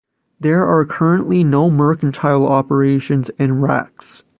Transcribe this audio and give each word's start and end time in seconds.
There 0.39 0.65
are 0.65 0.83
currently 0.83 1.43
no 1.43 1.69
mercantile 1.69 2.47
operations 2.47 3.29
in 3.37 3.61
Rex. 3.61 4.23